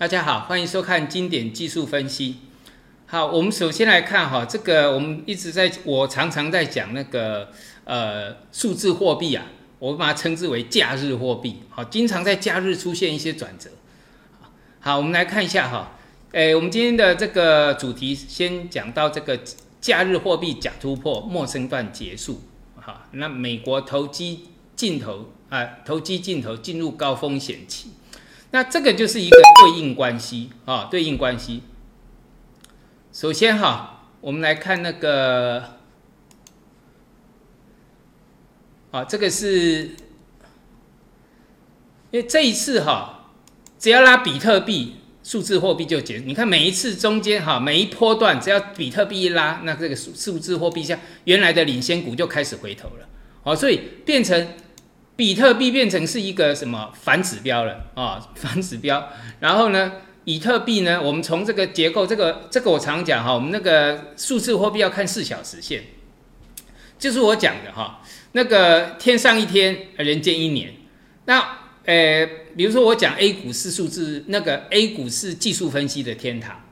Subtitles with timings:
[0.00, 2.36] 大家好，欢迎收看经典技术分析。
[3.04, 7.50] 好，我们首先来看哈，这个我们一直在，我常常在讲那个
[7.84, 9.44] 呃数字货币啊，
[9.78, 11.56] 我把它称之为假日货币。
[11.68, 13.68] 好，经常在假日出现一些转折。
[14.78, 15.98] 好，我们来看一下哈，
[16.32, 19.38] 诶，我们今天的这个主题先讲到这个
[19.82, 22.40] 假日货币假突破，陌生段结束。
[22.76, 27.90] 好，那美国投机镜头啊，投机镜头进入高风险期。
[28.52, 31.62] 那这个就是一个对应关系啊，对应关系。
[33.12, 35.62] 首先哈，我们来看那个，
[38.90, 39.94] 啊，这个是，
[42.10, 43.30] 因为这一次哈，
[43.78, 46.18] 只要拉比特币数字货币就结。
[46.18, 53.08] 你看每一次中间哈，每一波段只要比特币一拉，那这个数数字货币像原来的领先股就开始回头了，
[53.44, 54.48] 哦，所以变成。
[55.20, 58.26] 比特币变成是一个什么反指标了啊？
[58.34, 59.10] 反指标。
[59.40, 59.92] 然后呢，
[60.24, 60.98] 以特币呢？
[61.02, 65.82] 我们从这个结构，这个这个我常讲哈，我们那个数字货币要看四小时线，
[66.98, 68.00] 就是我讲的哈，
[68.32, 70.72] 那个天上一天，人间一年。
[71.26, 76.64] 那呃，比如说我讲 A 股是数字，那个 A 股是技术分析的天堂，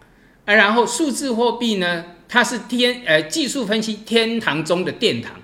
[0.46, 5.34] 啊，然后数字货币呢，它是天呃技术分析天堂中的殿堂。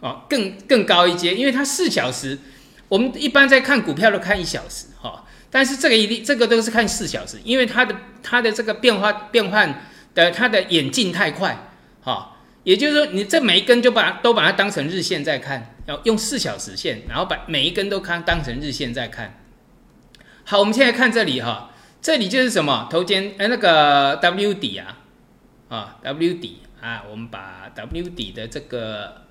[0.00, 2.38] 哦，更更高一阶，因为它四小时，
[2.88, 9.84] 我们一般在看股票都看一小时哈，但是这个一定这个都是看四小时，因为它的它的这个变化变换
[10.14, 19.38] 的它的演进太快哈，也就是说你这每一根就把都把它当成日线在看，要用四小时线，然后把每一根都看当成日线在看。
[20.44, 24.96] 好，我们现在看这里哈，这里就是什么头肩呃那个 W 底啊
[25.68, 29.28] 啊 W 底啊，我们把 W 底的这个。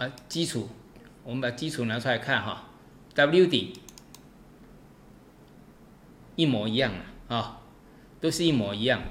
[0.00, 0.66] 啊，基础，
[1.24, 2.70] 我们把基础拿出来看哈
[3.14, 3.78] ，W 底
[6.36, 7.60] 一模一样的啊，
[8.18, 9.02] 都是一模一样。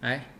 [0.00, 0.30] 哎，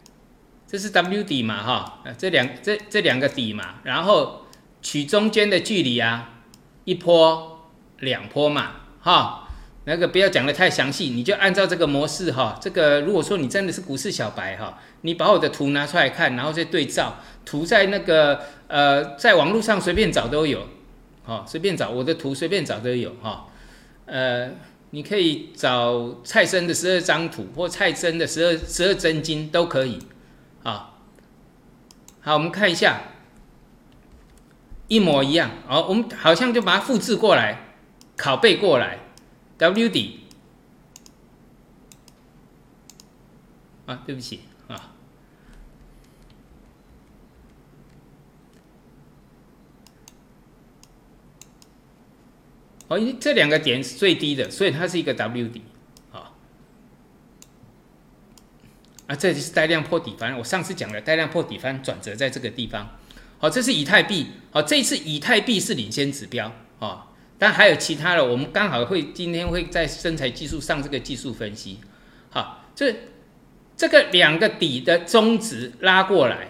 [0.68, 4.46] 这是 W 底嘛哈，这两这这两个底嘛，然后
[4.80, 6.44] 取中间的距离啊，
[6.84, 7.68] 一坡
[7.98, 9.48] 两坡嘛哈。
[9.90, 12.56] 那个不要讲的太详细，你就按照这个模式哈。
[12.62, 20.68] 这个如果说你真的是股市小白哈，你把我的图拿出来看，然后再对照图，在那个呃，在网络上随便找都有，
[21.24, 23.48] 好，随便找我的图随便找都有哈。
[24.06, 24.50] 呃，
[24.90, 29.98] 你可以找蔡生的十二张图，或蔡生的十二十二真经都可以。
[30.62, 30.94] 啊，
[32.20, 33.00] 好，我们看一下，
[34.86, 35.50] 一模一样。
[35.66, 37.74] 好，我们好像就把它复制过来，
[38.16, 39.00] 拷贝过来。
[39.60, 40.20] W 底
[43.84, 44.94] 啊，对不起啊，
[52.88, 55.62] 哦，因这两个点是最低的，所以它是一个 W 底
[56.10, 56.32] 啊。
[59.08, 60.38] 啊，这就是带量破底翻。
[60.38, 62.98] 我上次讲了，带量破底翻转折在这个地方。
[63.36, 64.28] 好，这是以太币。
[64.52, 67.08] 好，这次以太币是领先指标啊。
[67.40, 71.80] 但还有其他的，我们刚好会今天会在生材技术上这个技术分析，
[72.28, 72.94] 好，这
[73.74, 76.48] 这个两个底的中值拉过来，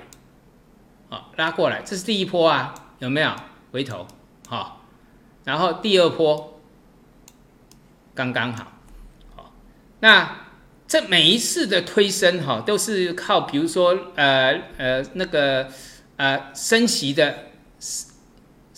[1.09, 3.31] 好拉过来，这是第一波啊，有没有
[3.71, 4.05] 回头？
[4.49, 4.85] 好，
[5.45, 6.61] 然后第二波
[8.13, 8.73] 刚刚好，
[9.37, 9.53] 好，
[10.01, 10.39] 那
[10.89, 15.69] 这每一次的推升哈，都是靠比如说呃呃那个
[16.17, 17.47] 呃升息的。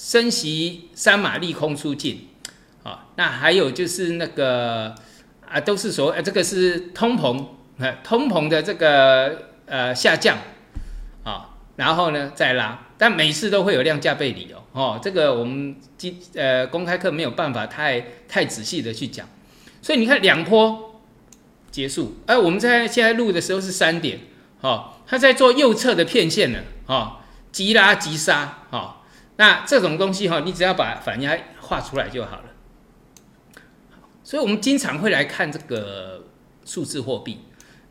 [0.05, 2.27] 升息三马利空出尽，
[2.83, 4.93] 啊，那还有就是那个
[5.49, 7.47] 啊，都是说，呃，这个是通膨，
[8.03, 10.39] 通膨的这个呃下降，
[11.23, 19.29] 啊，然后呢再拉，但每次都会有量价背离哦，哦，这个我们今呃公开课没有办法太太仔细的去讲，
[19.81, 21.01] 所以你看两波
[21.71, 24.19] 结束，哎，我们在现在录的时候是三点，
[24.63, 27.19] 哦，他在做右侧的片线呢，哦，
[27.53, 28.97] 急拉急杀，哦。
[29.37, 32.45] 那这种东西哈，你只要把反压画出来就好了。
[34.23, 36.27] 所以我们经常会来看这个
[36.65, 37.41] 数字货币，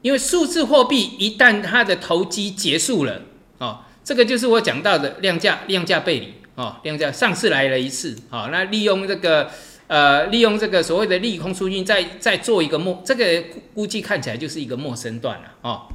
[0.01, 3.23] 因为数字货币一旦它的投机结束了，
[3.57, 9.49] 哦，这个就是我讲到的量价量价背离，哦，量价上次来了一次，好，那利用这个
[9.87, 13.43] 呃，利用这个所谓的利空出尽，再再做一个末，这个
[13.73, 15.87] 估计看起来就是一个陌生段了，哦，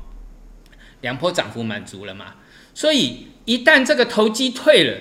[1.00, 2.34] 两波涨幅满足了嘛，
[2.74, 4.98] 所以一旦这个投机退了。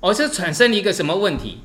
[0.00, 1.60] 哦，这产生了一个什么问题？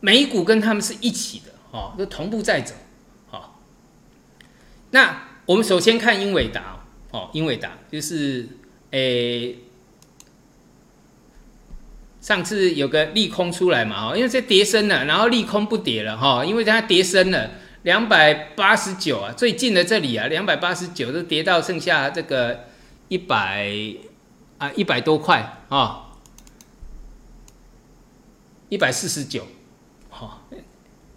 [0.00, 2.74] 美股跟他们是一起的，哦，都同步在走，
[3.28, 3.60] 好。
[4.92, 8.48] 那我们首先看英伟达，哦，英伟达就是，
[8.92, 9.58] 诶，
[12.20, 17.50] 上次有个利空出来嘛，哦，因为这跌升了，然后利空不跌了，哈，因为它跌升了
[17.82, 22.64] 两百八十九啊，最近的这里啊，两百八十九都跌到剩下这个
[23.08, 23.70] 一百
[24.56, 26.09] 啊一百多块啊，
[28.70, 29.46] 一百四十九，
[30.08, 30.42] 哈，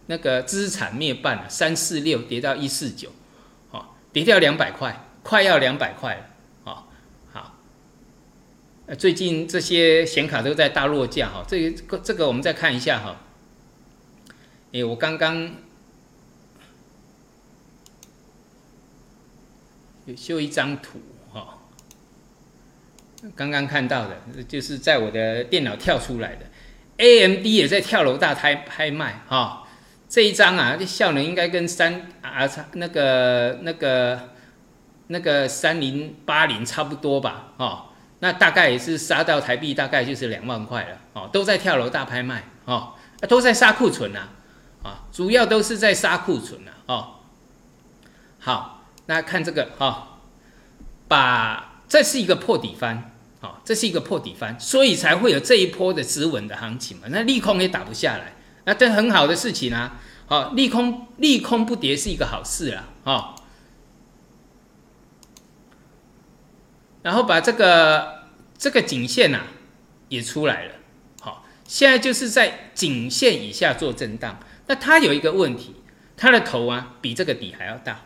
[0.08, 3.10] 那个资产灭半了，三四六跌到一四九，
[3.72, 6.28] 哦，跌掉两百块，快要两百块了。
[8.86, 13.16] 呃，最近这些显卡都在大落价哈，这个这个我们再看一下哈。
[14.74, 15.54] 哎，我刚刚
[20.06, 21.00] 有秀一张图
[21.32, 21.60] 哈，
[23.38, 26.46] 刚刚看到的，就是在我的电脑跳出来的
[27.04, 29.68] ，AMD 也在跳楼大拍拍卖哈。
[30.08, 34.30] 这一张啊，这效能应该跟三啊差那个那个
[35.08, 37.86] 那个三零八零差不多吧，哦。
[38.20, 42.94] 那大概也是杀到台币，大概就是两万块了哦，都在跳楼大拍卖哦，
[43.28, 44.30] 都在杀库存呐，
[44.82, 47.16] 啊，主要都是在杀库存呐哦。
[48.40, 50.20] 好，那看这个哈，
[51.10, 53.12] 把这是一个破底翻，
[53.44, 57.08] 好，这是一个破底翻，所以才会有这一波的止稳的行情嘛。
[57.10, 63.36] 那利空也打不下来，那这很好的事情啊，好，利空利空不跌是一个好事啦，哦。
[67.02, 69.42] 然后把这个这个颈线呐
[70.08, 70.76] 也出来了，
[71.20, 74.40] 好，现在就是在颈线以下做震荡。
[74.68, 75.76] 那它有一个问题，
[76.16, 78.06] 它的头啊比这个底还要大，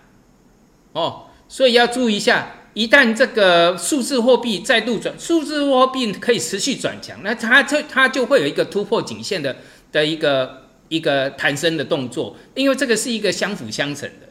[0.94, 2.57] 哦，所以要注意一下。
[2.78, 9.56] 一旦这个数字货币再度转，数字货币可以持续转强，那它这它就会有一个突破颈线的
[9.92, 14.28] 的一个一个弹升的动作，因为这个是一个相辅相成的，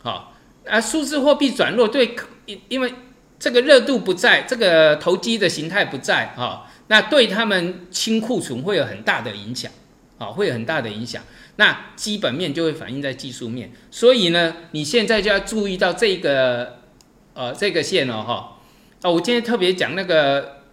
[0.00, 0.32] 好，
[0.64, 2.14] 啊，数字货币转弱对，
[2.46, 2.94] 因因为。
[3.40, 9.70] 这个热度不在，这个投机的形态不在啊，那对他们清库存会有很大的影响，
[10.18, 11.22] 啊，会有很大的影响。
[11.54, 16.77] 那基本面就会反映在技术面，所以呢，你现在就要注意到这个，
[17.38, 18.58] 呃，这个线哦，哈，
[19.00, 20.64] 啊，我今天特别讲那个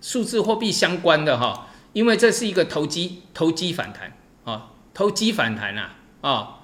[0.00, 6.60] 数字货币相关的哈，因为这是一个投机投机反弹啊，投机反弹啊，啊，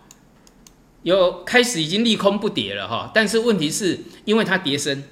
[1.03, 5.03] 有开始已经利空不跌了哈，但是问题是因为它跌升。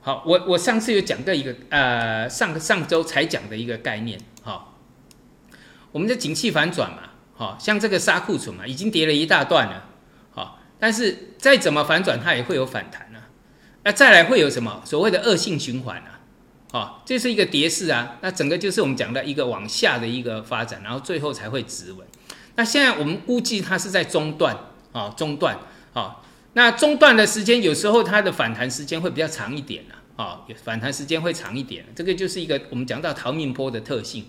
[0.00, 4.74] 好，我我上次有讲过一个，呃，上上周才讲的一个概念，哈，
[5.92, 9.90] 我们的景气反转嘛，哈，像这个杀库存嘛，已经跌了一大段了，
[10.32, 13.23] 好，但是再怎么反转，它也会有反弹啊，
[13.84, 16.20] 那再来会有什么所谓的恶性循环啊，
[16.72, 22.06] 好，这是一个跌势啊，那整个就是我们讲的一个往下的一个发展，然后最后才会止稳。
[22.56, 24.56] 那现在我们估计它是在中段，
[24.92, 25.58] 啊，中段，
[25.92, 26.16] 啊。
[26.56, 34.26] 那中段的时间，有时候它的反弹时间会比较长一点了，啊，反弹时间会长一点，这个就是一个我们讲到逃命坡的特性，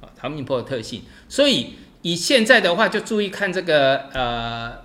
[0.00, 1.02] 啊，逃命坡的特性。
[1.28, 4.83] 所以以现在的话，就注意看这个呃，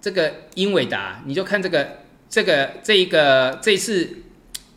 [0.00, 1.98] 这个英伟达，你就看这个
[2.28, 4.22] 这个这一个这次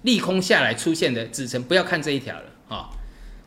[0.02, 2.90] 利空下来出现的支撑，不要看这一条了，啊，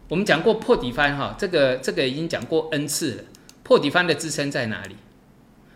[0.09, 3.25] 我们讲过破底翻哈，这个这个已经讲过 n 次了，
[3.63, 4.97] 破底翻的支撑在哪里？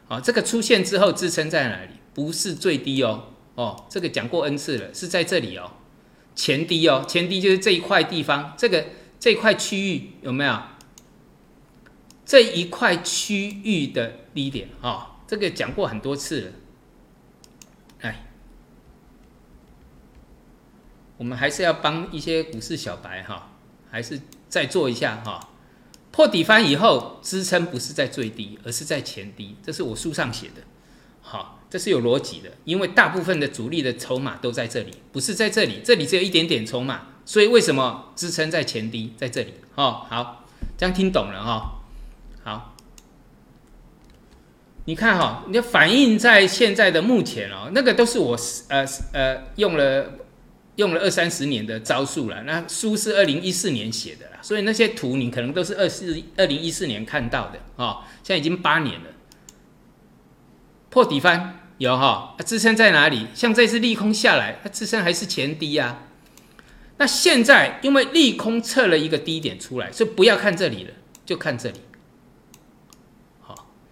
[0.09, 1.91] 啊，这个出现之后支撑在哪里？
[2.15, 5.73] 不是最低哦，哦，这个讲过 n 次了，是在这里哦，
[6.35, 8.87] 前低哦，前低就是这一块地方，这个
[9.19, 10.59] 这块区域有没有？
[12.25, 16.52] 这一块区域的低点啊，这个讲过很多次了。
[18.02, 18.26] 哎，
[21.16, 23.50] 我们还是要帮一些股市小白哈，
[23.90, 25.49] 还是再做一下哈。
[26.12, 30.62] 破底翻以后，支撑不是在最低，而是在前低，这是我书上写的，
[31.21, 39.52] 好，这是有逻辑的，因为大部分的主力的筹码都在这里，不是在这里，这里只有一点点筹码，所以为什么支撑在前低，在这里？
[39.75, 40.47] 哦，好，
[40.78, 41.75] 这样听懂了哈，
[44.87, 48.37] 你看哈，你反映在现在的目前哦，那个都是我
[48.69, 50.11] 呃呃用了。
[50.76, 59.07] 用了二三十年的招数了，那书是二零一四年写的啦，所以那些图你可能都是二四二零一四年看到的啊，现在已经八年了。
[60.90, 63.26] 破底翻有哈，支撑在哪里？
[63.33, 66.02] 像这次利空下来，它支撑还是前低啊。
[66.99, 70.90] 那现在因为利空测了一个低点出来，所以不要看这里了，
[71.25, 71.81] 就看这里。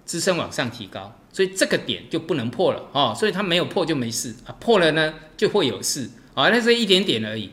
[0.06, 6.11] 支撑往上提高，所以这个点就不能破了哦，所以它没有破就没事啊，破了呢就会有事。
[6.34, 7.49] 啊，那是一点点而已，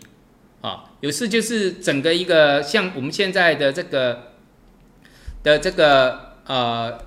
[0.62, 4.32] 啊，有事就是整个一个像我们现在的这个
[5.44, 6.98] 的这个呃，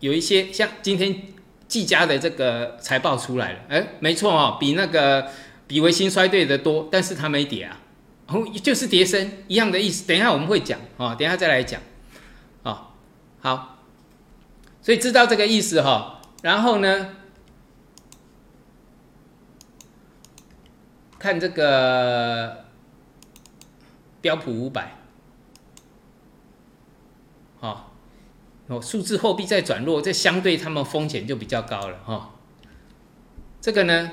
[0.00, 1.22] 有一些像今天
[1.66, 5.28] 技嘉的这个财报出来了，哎，没错哦，比那个
[5.66, 7.80] 比维新衰退的多，但是它没跌啊，
[8.26, 10.06] 哦，就是跌升一样的意思。
[10.06, 11.80] 等一下我们会讲哦，等一下再来讲，
[12.64, 12.88] 哦，
[13.40, 13.77] 好，
[14.88, 16.22] 所以知道这个意思哈。
[16.40, 17.14] 然后呢，
[21.18, 22.64] 看这个
[24.22, 24.96] 标普五百，
[27.60, 27.92] 好，
[28.68, 32.34] 哦，数字货币在转弱，这相对他们风险就比较高了哈。
[33.60, 34.12] 这个呢？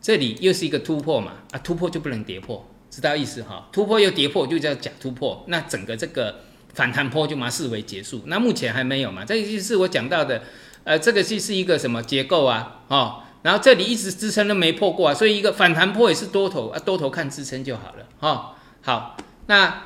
[0.00, 3.68] 这里又是一个突破嘛，啊，突破就不能跌破，知道意思哈？
[3.72, 6.42] 突破又跌破就叫假突破，那整个这个
[6.74, 8.22] 反弹坡就嘛视为结束。
[8.26, 10.44] 那目前还没有嘛，这就是我讲到的，
[10.84, 19.82] 呃，这个就是一个什么结构啊，哦，然后这里一直支撑都没破过啊，所以一个反弹坡也是多头啊，多头看支撑就好了，哈，好，那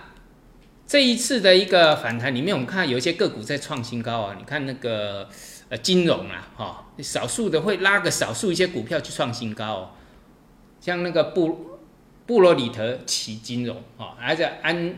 [0.86, 5.26] 这一次的一个反弹里面，我们看有一些个股在创新高啊，你看那个
[5.70, 9.90] 呃金融啊，哈，少数的会拉个少数一些股票去创新高哦。
[10.80, 11.77] 像那个布
[12.28, 14.94] 布罗里特奇金融啊，还是安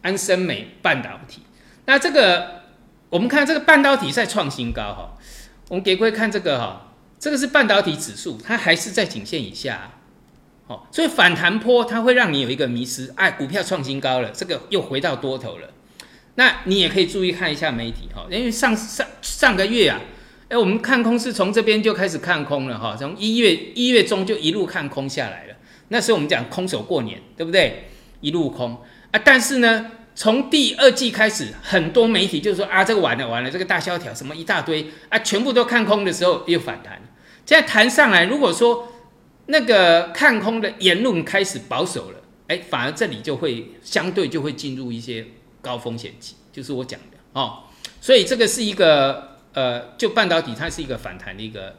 [0.00, 1.42] 安森美半导体。
[1.86, 2.62] 那这个
[3.08, 5.16] 我们看这个半导体在创新高哈。
[5.68, 9.92] 我们给各位看这个哈，这个是半导体指数，它还是在颈线以下。
[10.66, 15.68] 哦，所以反弹坡它会让你有一个迷失，哎，股票创新高了，这个又回到多头了。
[16.34, 20.00] 那你也可以注意看一下媒体哈，因为上上上个月啊。
[20.48, 25.51] 哎，我们看空是从这边就开始看空了哈，从一月一月中就一路看空下来了。
[25.92, 27.84] 那时候我们讲空手过年，对不对？
[28.22, 28.80] 一路空
[29.10, 37.00] 啊，但是呢，从第二季开始，很多媒体就说啊，这个完了完了，这个大萧条什么一大堆啊，全部都看空的时候又反弹。
[37.44, 38.88] 现在弹上来，如果说
[39.46, 45.26] 那个看空的言论开始保守了，哎，反而这里就会相对就会进入一些
[45.60, 47.64] 高风险期，就是我讲的哦。
[48.00, 49.30] 所以这个是一个。
[49.54, 51.76] 呃，就半导体，它是一个反弹的一个，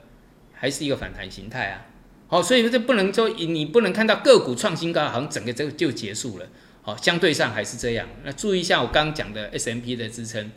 [0.54, 1.82] 还是一个反弹形态啊？
[2.28, 6.46] 好，所以说这不能说你不能看到个股创新高，好像整个这个就结束了。
[6.82, 8.08] 好，相对上还是这样。
[8.24, 10.52] 那注意一下我刚讲的 S M P 的支撑。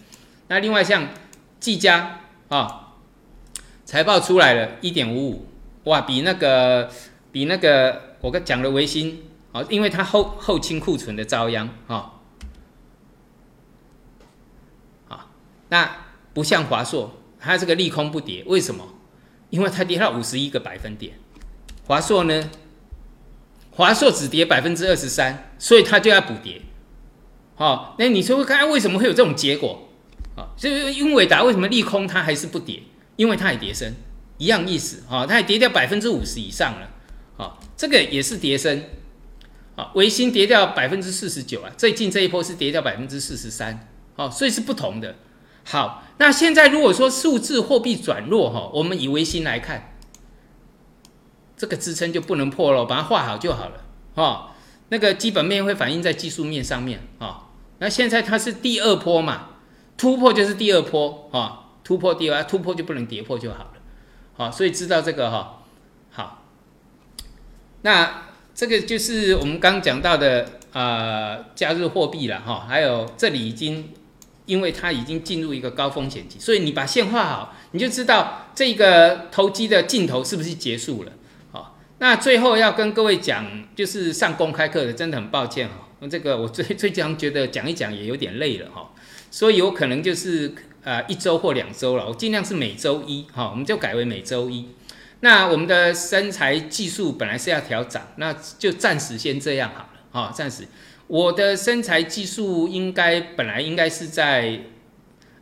[0.49, 1.09] 那另外像
[1.61, 2.95] 技嘉啊，
[3.85, 5.47] 财报出来了，一点五五，
[5.85, 6.91] 哇，比那个
[7.31, 12.13] 比那个我刚讲的维新啊，因为它后后清库存的遭殃啊，
[15.09, 15.27] 啊，
[15.69, 15.97] 那。
[16.37, 18.87] 不像华硕，它这个利空不跌，为什么？
[19.49, 21.15] 因为它跌到五十一个百分点。
[21.87, 22.51] 华硕呢？
[23.71, 26.63] 华硕只跌百分之二十三，所以它就要补跌。
[27.55, 29.89] 好，那你说看为什么会有这种结果？
[30.35, 32.83] 啊，就是英伟达为什么利空它还是不跌？
[33.17, 33.95] 因为它也跌升，
[34.39, 35.03] 一样意思。
[35.09, 36.91] 啊，它也跌掉百分之五十以上了。
[37.37, 38.83] 啊，这个也是跌升。
[39.77, 43.89] 啊，维新跌掉百分之四十九啊，最近这一波是跌掉百分之四十三。
[44.17, 45.15] 哦，所以是不同的。
[45.65, 49.96] 好，那现在如果说数字货币转弱哈，我们以维新来看，
[51.57, 53.85] 这个支撑就不能破了，把它画好就好了
[54.15, 54.55] 哈。
[54.89, 57.49] 那个基本面会反映在技术面上面啊。
[57.79, 59.49] 那现在它是第二波嘛，
[59.97, 63.73] 突破就是第二波啊，突破第二突破就不能跌破就好了。
[64.37, 65.63] 好，所以知道这个哈。
[66.11, 66.45] 好，
[67.83, 68.23] 那
[68.55, 73.93] 这个就是我们刚讲到的啊，加入货币了哈，还有这里已经。
[74.47, 81.11] 因为它已经进入一个高风险期，所以你把线画好，你就知道这个投机的尽头是不是结束了。
[81.99, 85.89] 那最后要跟各位讲，就是上公开课的，真的很抱歉哈。
[86.01, 88.91] 那这个我最 最常觉得讲一讲也有点累了哈，
[89.31, 90.53] 所以有可能就是
[90.85, 94.69] 呃一周或两周了，我尽量是每周一哈，我们就改为每周一。
[95.21, 100.69] 那我们的身材技术本来是要调整，那就暂时先这样好了哈，暂时。
[101.07, 104.61] 我的身材技术应该本来应该是在，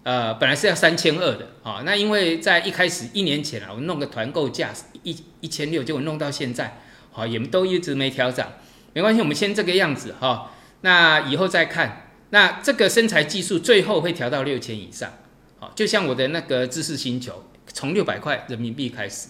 [0.04, 1.82] 呃，本来是要三千二的啊。
[1.84, 4.70] 那因为在一开始一年前啊，我弄个团购价
[5.04, 6.80] 一一千六，结果弄到现在，
[7.12, 8.44] 好也都一直没调整，
[8.92, 10.50] 没关系，我们先这个样子哈。
[10.80, 12.00] 那以后再看。
[12.30, 15.12] 那这个身材技术最后会调到六千以上，
[15.60, 19.28] 好，就像我的那个知识星球，从六百块人民币开始，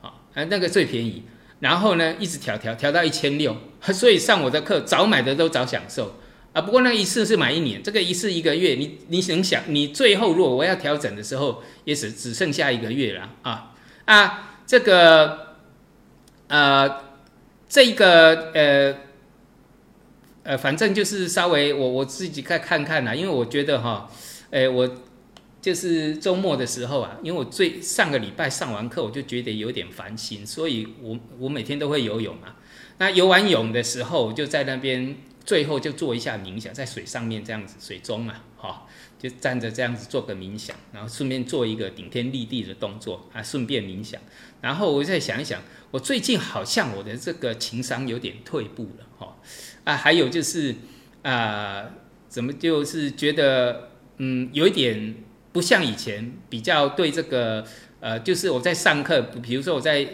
[0.00, 1.24] 啊，那个最便宜。
[1.58, 3.56] 然后呢，一直调调调到一千六，
[3.92, 6.20] 所以上我的课早买的都早享受
[6.52, 6.62] 啊。
[6.62, 13.72] 不过那一次是买一年，这个一次一个月，你你能想，你最后如果我要调整的时候，也只只剩下一个月了啊
[14.04, 15.56] 啊，这个
[16.48, 17.00] 呃，
[17.68, 18.96] 这个呃
[20.42, 24.10] 呃，反正就是稍微我我自己再看看啦，因为我觉得哈，
[24.50, 24.90] 哎我。
[25.64, 32.56] 就是周末的时候啊，因为我最上个礼拜上完课，我就觉得有点烦心，所以我我每天都会游泳嘛。
[32.98, 38.86] 那游完泳的时候，我就在那边最后就做一下冥想，在水上面这样子，水中嘛，哈，
[39.18, 44.20] 就站着这样子做个冥想，然后顺便做一个顶天立地的动作啊，顺便冥想。
[44.60, 49.36] 然后我再想一想，我最近好像我的这个情商有点退步了哈
[49.84, 50.74] 啊，还有就是
[51.22, 51.90] 啊，
[52.28, 55.14] 怎么就是觉得嗯有一点
[55.52, 57.66] 不像以前比较对这个
[58.00, 60.06] 呃，就是我在上课，比如说我在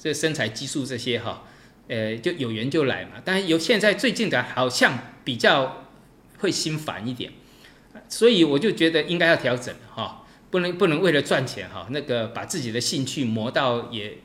[0.00, 1.44] 这身材激素这些哈，
[1.88, 3.12] 呃，就有缘就来嘛。
[3.24, 5.86] 但是有现在最近的好像比较
[6.38, 7.32] 会心烦一点，
[8.08, 10.22] 所以我就觉得应该要调整哈。
[10.48, 14.18] 不能不能为了赚钱哈，那个把自己的兴趣磨到也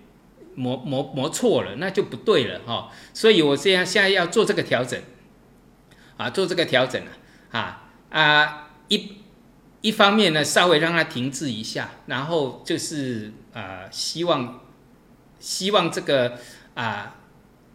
[0.56, 2.90] 磨磨磨错了，那就不对了哈。
[3.12, 5.02] 所以我这样现在要做这个调整，
[6.18, 7.02] 啊，做这个调整
[7.50, 9.14] 啊啊一
[9.82, 14.62] 一方面呢，稍微让它停滞一下，然后就是啊，希望
[15.40, 16.38] 希望这个
[16.76, 17.16] 啊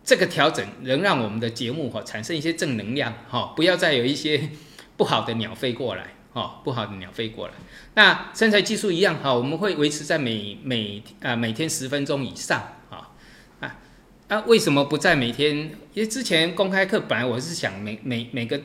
[0.06, 4.48] 这个调整能让我们的节目哈产生一些正能量哈，不要再有一些
[4.96, 6.14] 不好的鸟飞过来。
[6.32, 7.54] 哦，不好的鸟飞过来。
[7.94, 12.60] 那身材技术一样哈，我们会维持在每每啊每天十分钟以上
[12.90, 13.08] 啊
[13.60, 13.78] 啊
[14.28, 14.40] 啊！
[14.46, 15.56] 为什么不在每天？
[15.94, 18.60] 因为之前公开课本来我是想每每每个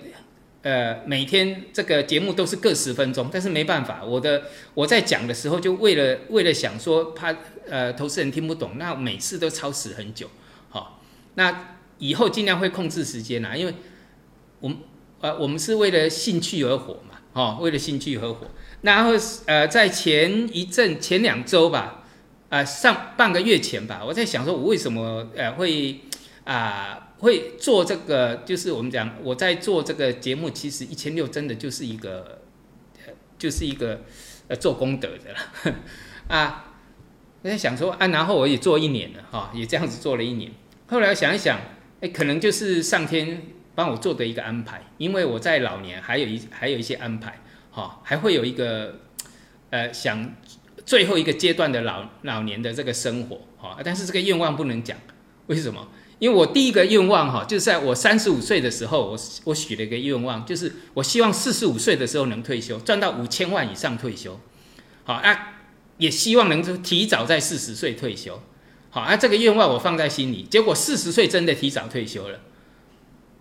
[0.64, 4.44] 呃每天这个节目都是各十分钟，但是没办法，我的
[4.74, 7.34] 我在讲的时候就为了为了想说怕
[7.70, 10.30] 呃投资人听不懂，那每次都超时很久。
[11.36, 13.74] 那以后尽量会控制时间啦，因为
[14.60, 14.78] 我们
[15.20, 17.18] 呃我们是为了兴趣而活嘛。
[17.34, 18.46] 哦，为了兴趣合伙，
[18.82, 19.12] 然后
[19.46, 22.04] 呃，在前一阵、前两周吧，
[22.50, 26.02] 啊，上半个月前吧，我在想说，我为什么呃会
[26.44, 28.44] 啊会做这个？
[28.46, 32.42] 就是我们讲，我在做这个节目，其实一千六真的就是一个，
[33.38, 34.02] 就是一个
[34.50, 35.76] 呃做功德的了
[36.28, 36.74] 啊。
[37.44, 40.52] 我在想说啊，然后我也做一年了哈，也这样子做了一年。
[40.92, 41.60] 后来想一想，
[42.02, 43.42] 哎，可能就是上天。
[43.74, 47.40] 帮我做的一个安排，因为我在老年还有一还有一些安排，
[47.72, 49.00] 哈，还会有一个
[49.70, 50.36] 呃想
[50.86, 54.98] 最后一个阶段的老老年的这个生活，哈，但是这个愿望不能讲，
[55.48, 55.88] 为什么？
[56.20, 64.38] 因为我第一个愿望哈，就是在我三十五岁的时候，我我许了一个愿望，就是我希望四十五岁的时候能退休，赚到五千万以上退休，
[65.06, 65.54] 好，啊，
[65.98, 68.44] 也希望能够提早在四十岁退休，
[68.92, 72.42] 好，啊，这个愿望我放在心里，结果四十岁真的提早退休了。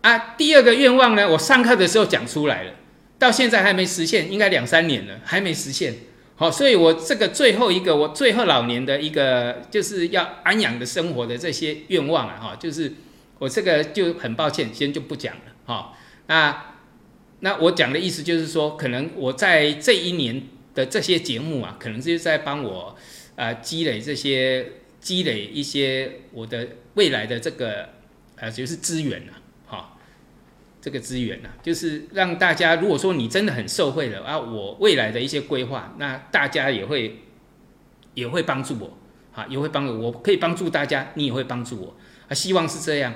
[0.01, 1.29] 啊，第二个愿望呢？
[1.29, 2.73] 我上课的时候讲出来了，
[3.19, 5.97] 到现在还没实现，应该两三年了，还没实现。
[6.37, 12.93] 好，所以我这个最后一个，我最后老年的一个，就是要安养的生活的这些愿望啊，哈，就是
[13.39, 15.93] 我这个就很抱歉，先就不讲了，哈。
[16.29, 16.77] 那
[17.41, 22.97] 那我讲的意思就是说，可能我在这一年的这些节目啊，可能就是在帮我
[23.37, 24.67] 啊积累这些
[25.01, 27.89] 积累一些我的未来的这个
[28.37, 29.37] 呃，就是资源啊。
[30.83, 37.19] 这个资源呢，就是让大家，如果说你真的很受惠了啊，我未来的一些规划，那大家也会
[38.15, 38.97] 也会帮助我，
[39.35, 41.95] 啊，也会帮助我，可以帮助大家，你也会帮助我
[42.29, 43.13] 啊，希望是这样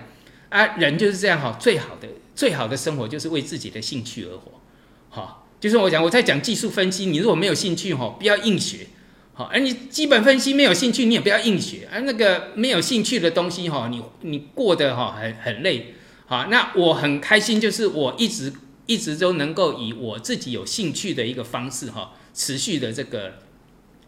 [0.51, 4.61] 啊，人就是这样哈，最好的最好的生活就是为自己的兴趣而活，
[5.09, 8.89] 好，就是我讲我在讲技术分析，你如果没有兴趣哈，不要硬学，
[9.37, 15.95] 好，而你基本分析没有兴趣，你也不要硬学，而那个没有兴趣的东西哈，你你过得哈很很累。
[16.27, 18.53] 好，那我很开心，就是我一直
[18.87, 23.35] 一直都能够以我自己有兴趣的一个方式哈，持续的这个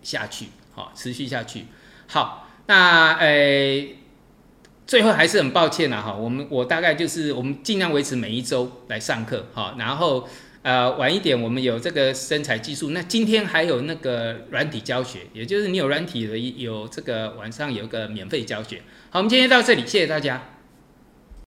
[0.02, 1.66] 下去，好，持续下去。
[2.06, 3.84] 好，那呃，
[4.86, 10.28] 最后还是很抱歉了哈，我们我大概就是我们尽量维持每一周来上课哈，然后
[10.66, 18.83] 呃晚一点我们有这个身材技术，那今天还有那个软体教学，也就是你有软体的有这个晚上有个免费教学。
[19.11, 20.55] 好，我们今天到这里，谢谢大家。